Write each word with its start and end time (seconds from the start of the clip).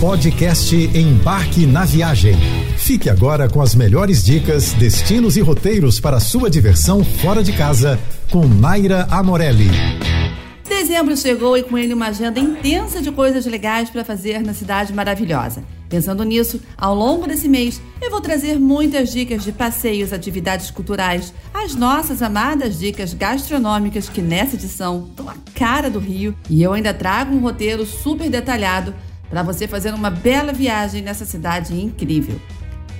Podcast 0.00 0.76
Embarque 0.76 1.66
na 1.66 1.84
Viagem. 1.84 2.36
Fique 2.76 3.10
agora 3.10 3.48
com 3.48 3.60
as 3.60 3.74
melhores 3.74 4.22
dicas, 4.22 4.72
destinos 4.74 5.36
e 5.36 5.40
roteiros 5.40 5.98
para 5.98 6.20
sua 6.20 6.48
diversão 6.48 7.04
fora 7.04 7.42
de 7.42 7.52
casa 7.52 7.98
com 8.30 8.46
Naira 8.46 9.08
Amorelli. 9.10 9.68
Dezembro 10.68 11.16
chegou 11.16 11.58
e 11.58 11.64
com 11.64 11.76
ele 11.76 11.94
uma 11.94 12.06
agenda 12.06 12.38
intensa 12.38 13.02
de 13.02 13.10
coisas 13.10 13.44
legais 13.44 13.90
para 13.90 14.04
fazer 14.04 14.40
na 14.40 14.54
cidade 14.54 14.92
maravilhosa. 14.92 15.64
Pensando 15.88 16.22
nisso, 16.22 16.60
ao 16.76 16.94
longo 16.94 17.26
desse 17.26 17.48
mês, 17.48 17.80
eu 18.00 18.08
vou 18.08 18.20
trazer 18.20 18.56
muitas 18.56 19.10
dicas 19.10 19.42
de 19.42 19.50
passeios, 19.50 20.12
atividades 20.12 20.70
culturais, 20.70 21.34
as 21.52 21.74
nossas 21.74 22.22
amadas 22.22 22.78
dicas 22.78 23.14
gastronômicas 23.14 24.08
que 24.08 24.22
nessa 24.22 24.54
edição 24.54 25.08
estão 25.10 25.28
a 25.28 25.34
cara 25.54 25.90
do 25.90 25.98
Rio, 25.98 26.36
e 26.48 26.62
eu 26.62 26.72
ainda 26.72 26.94
trago 26.94 27.34
um 27.34 27.40
roteiro 27.40 27.84
super 27.84 28.30
detalhado 28.30 28.94
para 29.30 29.42
você 29.42 29.68
fazer 29.68 29.94
uma 29.94 30.10
bela 30.10 30.52
viagem 30.52 31.02
nessa 31.02 31.24
cidade 31.24 31.78
incrível. 31.80 32.40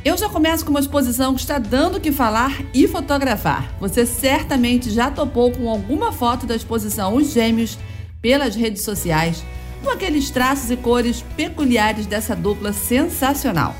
Eu 0.04 0.16
já 0.16 0.28
começo 0.28 0.64
com 0.64 0.70
uma 0.70 0.80
exposição 0.80 1.34
que 1.34 1.40
está 1.40 1.58
dando 1.58 1.96
o 1.96 2.00
que 2.00 2.12
falar 2.12 2.62
e 2.72 2.86
fotografar. 2.86 3.74
Você 3.80 4.06
certamente 4.06 4.90
já 4.90 5.10
topou 5.10 5.50
com 5.50 5.68
alguma 5.68 6.12
foto 6.12 6.46
da 6.46 6.54
exposição 6.54 7.16
Os 7.16 7.32
Gêmeos 7.32 7.78
pelas 8.22 8.54
redes 8.54 8.82
sociais, 8.82 9.44
com 9.82 9.90
aqueles 9.90 10.30
traços 10.30 10.70
e 10.70 10.76
cores 10.76 11.22
peculiares 11.36 12.06
dessa 12.06 12.34
dupla 12.34 12.72
sensacional. 12.72 13.74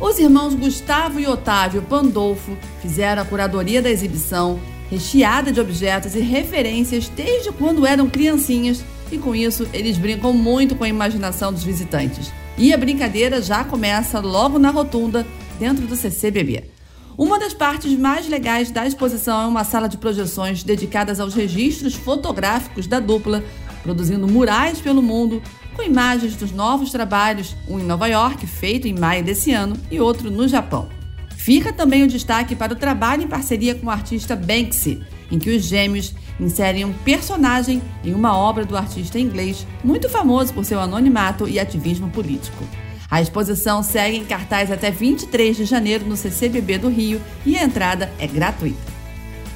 Os 0.00 0.18
irmãos 0.18 0.54
Gustavo 0.54 1.20
e 1.20 1.26
Otávio 1.26 1.82
Pandolfo 1.82 2.56
fizeram 2.80 3.22
a 3.22 3.24
curadoria 3.24 3.80
da 3.80 3.90
exibição, 3.90 4.58
recheada 4.90 5.52
de 5.52 5.60
objetos 5.60 6.14
e 6.14 6.20
referências 6.20 7.08
desde 7.08 7.52
quando 7.52 7.86
eram 7.86 8.08
criancinhas 8.08 8.84
e 9.14 9.18
com 9.18 9.34
isso 9.34 9.66
eles 9.72 9.96
brincam 9.96 10.32
muito 10.32 10.74
com 10.74 10.84
a 10.84 10.88
imaginação 10.88 11.52
dos 11.52 11.62
visitantes. 11.62 12.32
E 12.58 12.72
a 12.72 12.76
brincadeira 12.76 13.40
já 13.40 13.64
começa 13.64 14.20
logo 14.20 14.58
na 14.58 14.70
rotunda, 14.70 15.26
dentro 15.58 15.86
do 15.86 15.96
CCBB. 15.96 16.70
Uma 17.16 17.38
das 17.38 17.54
partes 17.54 17.96
mais 17.96 18.28
legais 18.28 18.70
da 18.72 18.86
exposição 18.86 19.42
é 19.42 19.46
uma 19.46 19.62
sala 19.62 19.88
de 19.88 19.96
projeções 19.96 20.64
dedicadas 20.64 21.20
aos 21.20 21.32
registros 21.32 21.94
fotográficos 21.94 22.88
da 22.88 22.98
dupla, 22.98 23.44
produzindo 23.84 24.26
murais 24.26 24.80
pelo 24.80 25.00
mundo 25.00 25.40
com 25.76 25.82
imagens 25.82 26.36
dos 26.36 26.52
novos 26.52 26.90
trabalhos, 26.90 27.56
um 27.68 27.78
em 27.78 27.84
Nova 27.84 28.06
York, 28.06 28.46
feito 28.46 28.88
em 28.88 28.98
maio 28.98 29.24
desse 29.24 29.52
ano, 29.52 29.76
e 29.90 30.00
outro 30.00 30.30
no 30.30 30.48
Japão. 30.48 30.88
Fica 31.36 31.72
também 31.72 32.02
o 32.02 32.08
destaque 32.08 32.56
para 32.56 32.72
o 32.72 32.76
trabalho 32.76 33.22
em 33.22 33.28
parceria 33.28 33.74
com 33.74 33.86
o 33.86 33.90
artista 33.90 34.34
Banksy, 34.34 35.02
em 35.34 35.38
que 35.38 35.50
os 35.50 35.64
gêmeos 35.64 36.14
inserem 36.38 36.84
um 36.84 36.92
personagem 36.92 37.82
em 38.04 38.14
uma 38.14 38.36
obra 38.36 38.64
do 38.64 38.76
artista 38.76 39.18
inglês 39.18 39.66
muito 39.82 40.08
famoso 40.08 40.54
por 40.54 40.64
seu 40.64 40.78
anonimato 40.78 41.48
e 41.48 41.58
ativismo 41.58 42.08
político. 42.08 42.64
A 43.10 43.20
exposição 43.20 43.82
segue 43.82 44.16
em 44.16 44.24
cartaz 44.24 44.70
até 44.70 44.90
23 44.90 45.56
de 45.56 45.64
janeiro 45.64 46.06
no 46.06 46.16
CCBB 46.16 46.78
do 46.78 46.88
Rio 46.88 47.20
e 47.44 47.56
a 47.56 47.64
entrada 47.64 48.12
é 48.18 48.26
gratuita. 48.26 48.94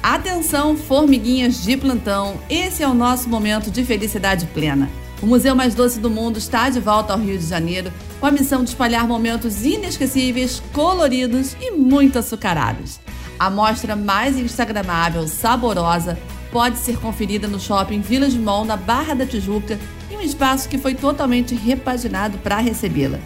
Atenção, 0.03 0.75
formiguinhas 0.77 1.63
de 1.63 1.75
plantão, 1.75 2.39
esse 2.49 2.83
é 2.83 2.87
o 2.87 2.93
nosso 2.93 3.29
momento 3.29 3.71
de 3.71 3.83
felicidade 3.83 4.45
plena. 4.47 4.89
O 5.21 5.25
museu 5.25 5.53
mais 5.55 5.75
doce 5.75 5.99
do 5.99 6.09
mundo 6.09 6.37
está 6.37 6.69
de 6.69 6.79
volta 6.79 7.11
ao 7.13 7.19
Rio 7.19 7.37
de 7.37 7.45
Janeiro 7.45 7.91
com 8.19 8.25
a 8.25 8.31
missão 8.31 8.63
de 8.63 8.69
espalhar 8.69 9.07
momentos 9.07 9.65
inesquecíveis, 9.65 10.61
coloridos 10.73 11.55
e 11.59 11.71
muito 11.71 12.19
açucarados. 12.19 12.99
A 13.39 13.49
mostra 13.49 13.95
mais 13.95 14.37
instagramável, 14.37 15.25
saborosa, 15.25 16.19
pode 16.51 16.77
ser 16.77 16.97
conferida 16.97 17.47
no 17.47 17.57
shopping 17.57 18.01
Village 18.01 18.37
Mall 18.37 18.65
na 18.65 18.75
Barra 18.75 19.13
da 19.13 19.25
Tijuca, 19.25 19.79
em 20.11 20.17
um 20.17 20.21
espaço 20.21 20.67
que 20.67 20.77
foi 20.77 20.93
totalmente 20.93 21.55
repaginado 21.55 22.37
para 22.39 22.57
recebê-la. 22.57 23.17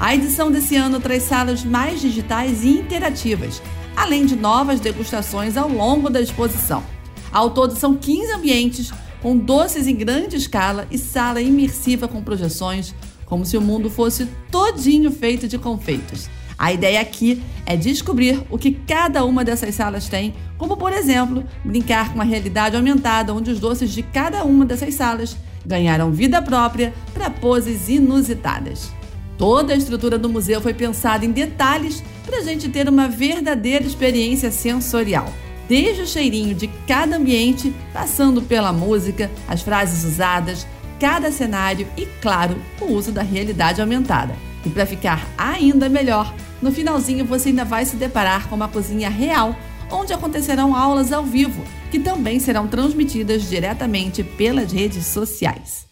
A 0.00 0.16
edição 0.16 0.50
desse 0.50 0.74
ano 0.74 0.98
traz 0.98 1.22
salas 1.22 1.64
mais 1.64 2.00
digitais 2.00 2.64
e 2.64 2.70
interativas, 2.70 3.62
além 3.94 4.26
de 4.26 4.34
novas 4.34 4.80
degustações 4.80 5.56
ao 5.56 5.68
longo 5.68 6.10
da 6.10 6.20
exposição. 6.20 6.82
Ao 7.30 7.50
todo, 7.50 7.76
são 7.76 7.94
15 7.94 8.32
ambientes 8.32 8.92
com 9.22 9.36
doces 9.36 9.86
em 9.86 9.94
grande 9.94 10.36
escala 10.36 10.88
e 10.90 10.98
sala 10.98 11.40
imersiva 11.40 12.08
com 12.08 12.20
projeções, 12.20 12.92
como 13.24 13.46
se 13.46 13.56
o 13.56 13.60
mundo 13.60 13.88
fosse 13.88 14.26
todinho 14.50 15.12
feito 15.12 15.46
de 15.46 15.56
confeitos. 15.56 16.28
A 16.62 16.72
ideia 16.72 17.00
aqui 17.00 17.42
é 17.66 17.76
descobrir 17.76 18.40
o 18.48 18.56
que 18.56 18.70
cada 18.70 19.24
uma 19.24 19.44
dessas 19.44 19.74
salas 19.74 20.06
tem, 20.06 20.32
como 20.56 20.76
por 20.76 20.92
exemplo, 20.92 21.42
brincar 21.64 22.12
com 22.12 22.20
a 22.20 22.24
realidade 22.24 22.76
aumentada, 22.76 23.34
onde 23.34 23.50
os 23.50 23.58
doces 23.58 23.90
de 23.90 24.00
cada 24.00 24.44
uma 24.44 24.64
dessas 24.64 24.94
salas 24.94 25.36
ganharam 25.66 26.12
vida 26.12 26.40
própria 26.40 26.94
para 27.12 27.28
poses 27.28 27.88
inusitadas. 27.88 28.92
Toda 29.36 29.72
a 29.72 29.76
estrutura 29.76 30.16
do 30.16 30.28
museu 30.28 30.60
foi 30.60 30.72
pensada 30.72 31.26
em 31.26 31.32
detalhes 31.32 32.00
para 32.24 32.38
a 32.38 32.42
gente 32.44 32.68
ter 32.68 32.88
uma 32.88 33.08
verdadeira 33.08 33.84
experiência 33.84 34.52
sensorial. 34.52 35.32
Desde 35.68 36.02
o 36.02 36.06
cheirinho 36.06 36.54
de 36.54 36.68
cada 36.86 37.16
ambiente, 37.16 37.74
passando 37.92 38.40
pela 38.40 38.72
música, 38.72 39.28
as 39.48 39.62
frases 39.62 40.04
usadas, 40.04 40.64
cada 41.00 41.32
cenário 41.32 41.88
e, 41.96 42.06
claro, 42.20 42.56
o 42.80 42.84
uso 42.84 43.10
da 43.10 43.22
realidade 43.22 43.80
aumentada. 43.80 44.51
E 44.64 44.70
para 44.70 44.86
ficar 44.86 45.26
ainda 45.36 45.88
melhor, 45.88 46.32
no 46.60 46.70
finalzinho 46.70 47.24
você 47.24 47.48
ainda 47.48 47.64
vai 47.64 47.84
se 47.84 47.96
deparar 47.96 48.48
com 48.48 48.54
uma 48.54 48.68
cozinha 48.68 49.10
real, 49.10 49.56
onde 49.90 50.12
acontecerão 50.12 50.74
aulas 50.74 51.12
ao 51.12 51.24
vivo, 51.24 51.64
que 51.90 51.98
também 51.98 52.38
serão 52.38 52.66
transmitidas 52.66 53.48
diretamente 53.48 54.22
pelas 54.22 54.72
redes 54.72 55.06
sociais. 55.06 55.86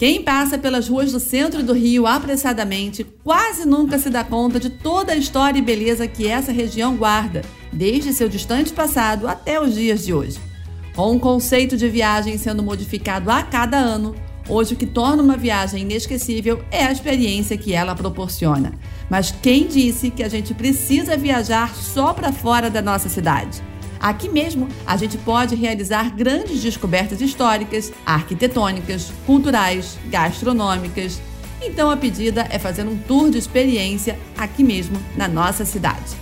Quem 0.00 0.22
passa 0.22 0.56
pelas 0.56 0.88
ruas 0.88 1.12
do 1.12 1.20
centro 1.20 1.62
do 1.62 1.74
Rio 1.74 2.06
apressadamente 2.06 3.04
quase 3.22 3.66
nunca 3.66 3.98
se 3.98 4.08
dá 4.08 4.24
conta 4.24 4.58
de 4.58 4.70
toda 4.70 5.12
a 5.12 5.16
história 5.16 5.58
e 5.58 5.62
beleza 5.62 6.08
que 6.08 6.26
essa 6.26 6.50
região 6.50 6.96
guarda, 6.96 7.42
desde 7.70 8.12
seu 8.14 8.26
distante 8.26 8.72
passado 8.72 9.28
até 9.28 9.60
os 9.60 9.74
dias 9.74 10.04
de 10.04 10.14
hoje. 10.14 10.38
Com 10.94 11.14
o 11.14 11.20
conceito 11.20 11.76
de 11.76 11.86
viagem 11.86 12.38
sendo 12.38 12.62
modificado 12.62 13.30
a 13.30 13.42
cada 13.42 13.76
ano, 13.76 14.14
Hoje, 14.50 14.74
o 14.74 14.76
que 14.76 14.84
torna 14.84 15.22
uma 15.22 15.36
viagem 15.36 15.82
inesquecível 15.82 16.60
é 16.72 16.84
a 16.84 16.90
experiência 16.90 17.56
que 17.56 17.72
ela 17.72 17.94
proporciona. 17.94 18.72
Mas 19.08 19.30
quem 19.30 19.68
disse 19.68 20.10
que 20.10 20.24
a 20.24 20.28
gente 20.28 20.52
precisa 20.52 21.16
viajar 21.16 21.72
só 21.72 22.12
para 22.12 22.32
fora 22.32 22.68
da 22.68 22.82
nossa 22.82 23.08
cidade? 23.08 23.62
Aqui 24.00 24.28
mesmo, 24.28 24.66
a 24.84 24.96
gente 24.96 25.16
pode 25.18 25.54
realizar 25.54 26.16
grandes 26.16 26.60
descobertas 26.60 27.20
históricas, 27.20 27.92
arquitetônicas, 28.04 29.12
culturais, 29.24 29.96
gastronômicas. 30.10 31.22
Então, 31.62 31.88
a 31.88 31.96
pedida 31.96 32.44
é 32.50 32.58
fazer 32.58 32.88
um 32.88 32.96
tour 32.96 33.30
de 33.30 33.38
experiência 33.38 34.18
aqui 34.36 34.64
mesmo, 34.64 35.00
na 35.16 35.28
nossa 35.28 35.64
cidade. 35.64 36.16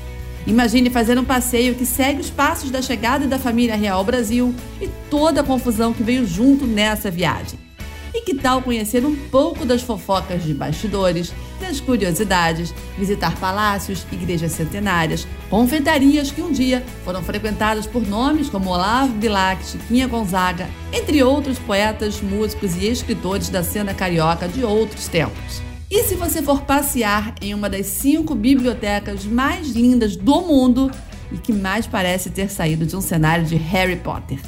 Imagine 0.47 0.91
fazer 0.91 1.19
um 1.19 1.25
passeio 1.25 1.75
que 1.75 1.87
segue 1.87 2.21
os 2.21 2.29
passos 2.29 2.71
da 2.71 2.83
chegada 2.83 3.27
da 3.27 3.39
família 3.39 3.75
real 3.75 4.01
ao 4.01 4.05
Brasil 4.05 4.55
e 4.83 4.89
toda 5.09 5.41
a 5.41 5.45
confusão 5.45 5.95
que 5.95 6.03
veio 6.03 6.27
junto 6.27 6.67
nessa 6.67 7.11
viagem. 7.11 7.68
E 8.15 8.23
que 8.23 8.35
tal 8.35 8.63
conhecer 8.63 9.05
um 9.05 9.15
pouco 9.15 9.65
das 9.65 9.83
fofocas 9.83 10.43
de 10.43 10.55
bastidores, 10.55 11.33
das 11.61 11.81
curiosidades, 11.81 12.75
visitar 12.97 13.37
palácios, 13.39 14.07
igrejas 14.11 14.53
centenárias, 14.53 15.27
confeitarias 15.51 16.31
que 16.31 16.41
um 16.41 16.53
dia 16.53 16.85
foram 17.05 17.23
frequentadas 17.23 17.87
por 17.87 18.07
nomes 18.07 18.49
como 18.49 18.71
Olavo 18.71 19.13
Bilac, 19.15 19.65
Chiquinha 19.65 20.07
Gonzaga, 20.07 20.69
entre 20.93 21.23
outros 21.23 21.59
poetas, 21.59 22.21
músicos 22.21 22.77
e 22.77 22.87
escritores 22.87 23.49
da 23.49 23.63
cena 23.63 23.93
carioca 23.93 24.49
de 24.49 24.65
outros 24.65 25.09
tempos. 25.09 25.63
E 25.91 26.05
se 26.05 26.15
você 26.15 26.43
for 26.43 26.63
passear 26.63 27.35
em 27.41 27.55
uma 27.55 27.69
das 27.69 27.87
cinco 27.87 28.35
bibliotecas 28.35 29.25
mais 29.25 29.71
lindas 29.71 30.17
do 30.17 30.43
mundo 30.43 30.91
e 31.33 31.39
que 31.39 31.53
mais 31.53 31.87
parece 31.87 32.31
ter 32.31 32.51
saído 32.51 32.85
de 32.85 32.95
um 32.95 33.01
cenário 33.01 33.47
de 33.47 33.57
Harry 33.57 33.97
Potter? 33.97 34.39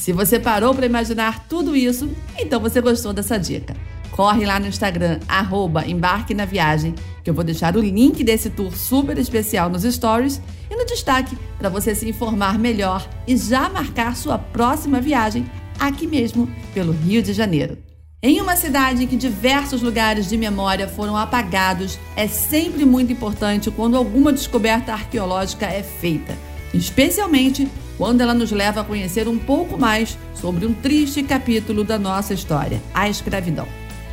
Se 0.00 0.14
você 0.14 0.40
parou 0.40 0.74
para 0.74 0.86
imaginar 0.86 1.46
tudo 1.46 1.76
isso, 1.76 2.10
então 2.38 2.58
você 2.58 2.80
gostou 2.80 3.12
dessa 3.12 3.38
dica. 3.38 3.76
Corre 4.10 4.46
lá 4.46 4.58
no 4.58 4.66
Instagram, 4.66 5.20
arroba 5.28 5.86
Embarque 5.86 6.32
na 6.32 6.46
Viagem, 6.46 6.94
que 7.22 7.28
eu 7.28 7.34
vou 7.34 7.44
deixar 7.44 7.76
o 7.76 7.82
link 7.82 8.24
desse 8.24 8.48
tour 8.48 8.74
super 8.74 9.18
especial 9.18 9.68
nos 9.68 9.82
stories 9.82 10.40
e 10.70 10.74
no 10.74 10.86
destaque 10.86 11.36
para 11.58 11.68
você 11.68 11.94
se 11.94 12.08
informar 12.08 12.58
melhor 12.58 13.06
e 13.26 13.36
já 13.36 13.68
marcar 13.68 14.16
sua 14.16 14.38
próxima 14.38 15.02
viagem 15.02 15.44
aqui 15.78 16.06
mesmo, 16.06 16.48
pelo 16.72 16.92
Rio 16.92 17.22
de 17.22 17.34
Janeiro. 17.34 17.76
Em 18.22 18.40
uma 18.40 18.56
cidade 18.56 19.04
em 19.04 19.06
que 19.06 19.16
diversos 19.16 19.82
lugares 19.82 20.30
de 20.30 20.38
memória 20.38 20.88
foram 20.88 21.14
apagados, 21.14 21.98
é 22.16 22.26
sempre 22.26 22.86
muito 22.86 23.12
importante 23.12 23.70
quando 23.70 23.98
alguma 23.98 24.32
descoberta 24.32 24.94
arqueológica 24.94 25.66
é 25.66 25.82
feita, 25.82 26.38
especialmente 26.72 27.68
quando 28.00 28.22
ela 28.22 28.32
nos 28.32 28.50
leva 28.50 28.80
a 28.80 28.84
conhecer 28.84 29.28
um 29.28 29.38
pouco 29.38 29.78
mais 29.78 30.16
sobre 30.34 30.64
um 30.64 30.72
triste 30.72 31.22
capítulo 31.22 31.84
da 31.84 31.98
nossa 31.98 32.32
história, 32.32 32.80
a 32.94 33.10
escravidão. 33.10 33.68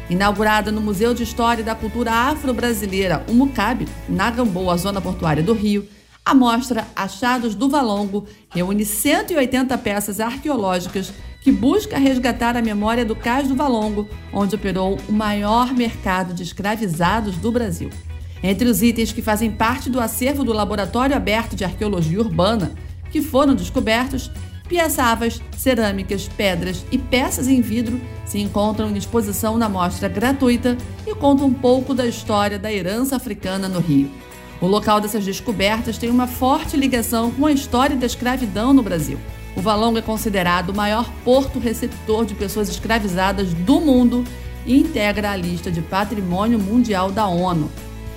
Inaugurada 0.10 0.74
no 0.74 0.82
Museu 0.82 1.14
de 1.14 1.24
História 1.24 1.64
da 1.64 1.74
Cultura 1.74 2.12
Afro-Brasileira, 2.12 3.24
o 3.30 3.34
MUCAB, 3.34 3.88
na 4.10 4.30
Gamboa, 4.30 4.78
zona 4.78 5.00
portuária 5.00 5.42
do 5.42 5.54
Rio, 5.54 5.88
a 6.26 6.36
mostra 6.36 6.86
Achados 6.94 7.56
do 7.56 7.70
Valongo 7.70 8.26
reúne 8.50 8.84
180 8.84 9.78
peças 9.78 10.20
arqueológicas 10.20 11.10
que 11.10 11.28
que 11.48 11.52
busca 11.54 11.98
resgatar 11.98 12.58
a 12.58 12.62
memória 12.62 13.06
do 13.06 13.16
Cais 13.16 13.48
do 13.48 13.56
Valongo, 13.56 14.06
onde 14.34 14.56
operou 14.56 14.98
o 15.08 15.14
maior 15.14 15.74
mercado 15.74 16.34
de 16.34 16.44
escravizados 16.44 17.38
do 17.38 17.54
Brasil. 17.54 17.90
Entre 18.44 18.68
os 18.68 18.84
itens 18.84 19.14
que 19.14 19.22
fazem 19.22 19.50
parte 19.50 19.90
do 19.90 20.02
acervo 20.02 20.44
do 20.44 20.52
Laboratório 20.52 21.16
Aberto 21.16 21.56
de 21.56 21.64
Arqueologia 21.64 22.20
Urbana, 22.20 22.74
que 23.12 23.22
foram 23.22 23.56
descobertos, 23.56 24.32
piaçavas, 24.68 25.42
cerâmicas, 25.58 26.28
pedras 26.28 26.86
e 26.92 26.98
peças 26.98 27.48
em 27.48 27.62
vidro 27.62 28.00
se 28.26 28.40
encontram 28.40 28.90
em 28.90 28.98
exposição 28.98 29.58
na 29.58 29.70
mostra 29.70 30.10
gratuita 30.10 30.78
e 31.06 31.16
contam 31.16 31.48
um 31.48 31.54
pouco 31.54 31.94
da 31.94 32.06
história 32.06 32.60
da 32.60 32.72
herança 32.72 33.16
africana 33.16 33.70
no 33.70 33.80
Rio. 33.80 34.12
O 34.60 34.68
local 34.68 35.00
dessas 35.00 35.24
descobertas 35.24 35.98
tem 35.98 36.10
uma 36.10 36.28
forte 36.28 36.76
ligação 36.76 37.32
com 37.32 37.46
a 37.46 37.52
história 37.52 37.96
da 37.96 38.06
escravidão 38.06 38.74
no 38.74 38.84
Brasil. 38.84 39.20
O 39.56 39.62
Valongo 39.62 40.00
é 40.00 40.02
considerado 40.02 40.70
o 40.70 40.76
maior 40.76 41.10
porto 41.24 41.60
receptor 41.60 42.26
de 42.26 42.36
pessoas 42.36 42.70
escravizadas 42.70 43.54
do 43.54 43.80
mundo 43.80 44.24
e 44.66 44.78
integra 44.78 45.32
a 45.32 45.36
lista 45.36 45.72
de 45.72 45.82
Patrimônio 45.82 46.60
Mundial 46.60 47.12
da 47.12 47.28
ONU. 47.28 47.72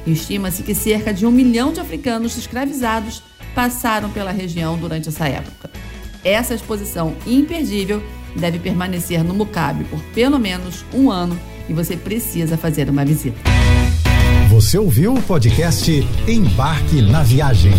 Estima-se 0.06 0.62
que 0.62 0.74
cerca 0.74 1.12
de 1.12 1.24
um 1.26 1.30
milhão 1.30 1.72
de 1.72 1.80
africanos 1.80 2.36
escravizados 2.36 3.22
passaram 3.54 4.10
pela 4.10 4.30
região 4.30 4.76
durante 4.76 5.08
essa 5.08 5.28
época. 5.28 5.70
Essa 6.24 6.54
exposição 6.54 7.14
imperdível 7.26 8.02
deve 8.36 8.58
permanecer 8.58 9.24
no 9.24 9.34
Mucabe 9.34 9.84
por 9.84 10.00
pelo 10.14 10.38
menos 10.38 10.84
um 10.92 11.10
ano 11.10 11.38
e 11.68 11.72
você 11.72 11.96
precisa 11.96 12.56
fazer 12.56 12.88
uma 12.88 13.04
visita. 13.04 13.38
Você 14.48 14.76
ouviu 14.78 15.14
o 15.14 15.22
podcast 15.22 15.90
Embarque 16.26 17.00
na 17.02 17.22
Viagem. 17.22 17.72